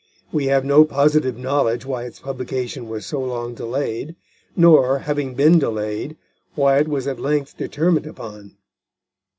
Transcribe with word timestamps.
We 0.31 0.47
have 0.47 0.65
no 0.65 0.83
positive 0.83 1.37
knowledge 1.37 1.85
why 1.85 2.05
its 2.05 2.19
publication 2.19 2.89
was 2.89 3.05
so 3.05 3.19
long 3.19 3.53
delayed; 3.53 4.15
nor, 4.55 4.97
having 4.97 5.35
been 5.35 5.59
delayed, 5.59 6.17
why 6.55 6.79
it 6.79 6.87
was 6.87 7.05
at 7.05 7.19
length 7.19 7.55
determined 7.55 8.07
upon. 8.07 8.57